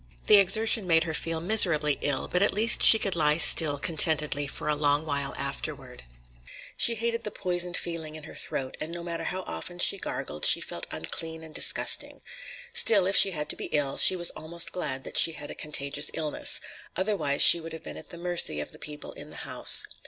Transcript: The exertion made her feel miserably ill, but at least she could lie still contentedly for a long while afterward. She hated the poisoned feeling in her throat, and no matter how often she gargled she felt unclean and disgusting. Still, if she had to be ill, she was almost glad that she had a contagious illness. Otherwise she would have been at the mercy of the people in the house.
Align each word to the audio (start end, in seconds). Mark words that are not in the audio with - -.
The 0.25 0.37
exertion 0.37 0.87
made 0.87 1.03
her 1.03 1.13
feel 1.13 1.39
miserably 1.41 1.99
ill, 2.01 2.27
but 2.27 2.41
at 2.41 2.55
least 2.55 2.81
she 2.81 2.97
could 2.97 3.15
lie 3.15 3.37
still 3.37 3.77
contentedly 3.77 4.47
for 4.47 4.67
a 4.67 4.73
long 4.73 5.05
while 5.05 5.35
afterward. 5.37 6.05
She 6.75 6.95
hated 6.95 7.23
the 7.23 7.29
poisoned 7.29 7.77
feeling 7.77 8.15
in 8.15 8.23
her 8.23 8.33
throat, 8.33 8.75
and 8.81 8.91
no 8.91 9.03
matter 9.03 9.25
how 9.25 9.43
often 9.43 9.77
she 9.77 9.99
gargled 9.99 10.43
she 10.43 10.59
felt 10.59 10.87
unclean 10.89 11.43
and 11.43 11.53
disgusting. 11.53 12.21
Still, 12.73 13.05
if 13.05 13.15
she 13.15 13.29
had 13.29 13.47
to 13.49 13.55
be 13.55 13.65
ill, 13.65 13.95
she 13.97 14.15
was 14.15 14.31
almost 14.31 14.71
glad 14.71 15.03
that 15.03 15.17
she 15.19 15.33
had 15.33 15.51
a 15.51 15.53
contagious 15.53 16.09
illness. 16.15 16.59
Otherwise 16.95 17.43
she 17.43 17.59
would 17.59 17.71
have 17.71 17.83
been 17.83 17.95
at 17.95 18.09
the 18.09 18.17
mercy 18.17 18.59
of 18.59 18.71
the 18.71 18.79
people 18.79 19.11
in 19.11 19.29
the 19.29 19.35
house. 19.45 19.85